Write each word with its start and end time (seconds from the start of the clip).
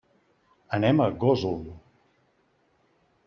Anem 0.77 1.03
a 1.03 1.07
Gósol. 1.25 1.61